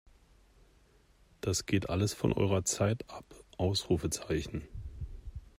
[1.41, 3.35] Das geht alles von eurer Zeit ab!